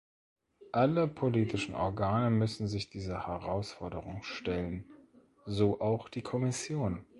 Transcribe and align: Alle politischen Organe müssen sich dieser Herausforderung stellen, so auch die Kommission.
Alle 0.71 1.07
politischen 1.07 1.75
Organe 1.75 2.31
müssen 2.31 2.67
sich 2.67 2.89
dieser 2.89 3.27
Herausforderung 3.27 4.23
stellen, 4.23 4.85
so 5.45 5.79
auch 5.79 6.09
die 6.09 6.23
Kommission. 6.23 7.05